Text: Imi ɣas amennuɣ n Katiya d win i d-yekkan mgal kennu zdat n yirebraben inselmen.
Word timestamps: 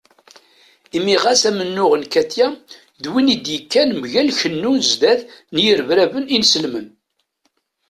Imi 0.97 1.15
ɣas 1.23 1.41
amennuɣ 1.49 1.91
n 1.95 2.03
Katiya 2.13 2.47
d 3.03 3.05
win 3.11 3.33
i 3.35 3.37
d-yekkan 3.37 3.89
mgal 3.99 4.29
kennu 4.39 4.71
zdat 4.89 5.21
n 5.53 5.55
yirebraben 5.63 6.25
inselmen. 6.37 6.87